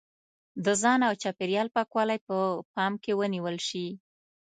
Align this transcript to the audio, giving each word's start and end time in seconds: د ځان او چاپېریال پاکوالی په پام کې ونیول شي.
د 0.65 0.67
ځان 0.81 0.99
او 1.07 1.13
چاپېریال 1.21 1.67
پاکوالی 1.75 2.19
په 2.27 2.37
پام 2.73 2.93
کې 3.03 3.11
ونیول 3.19 3.57
شي. 3.67 3.87